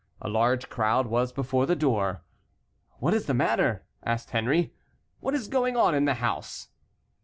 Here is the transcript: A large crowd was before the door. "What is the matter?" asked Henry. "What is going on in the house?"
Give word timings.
A 0.19 0.27
large 0.29 0.67
crowd 0.67 1.05
was 1.05 1.31
before 1.31 1.67
the 1.67 1.75
door. 1.75 2.23
"What 2.97 3.13
is 3.13 3.27
the 3.27 3.35
matter?" 3.35 3.85
asked 4.03 4.31
Henry. 4.31 4.73
"What 5.19 5.35
is 5.35 5.47
going 5.47 5.77
on 5.77 5.93
in 5.93 6.05
the 6.05 6.15
house?" 6.15 6.69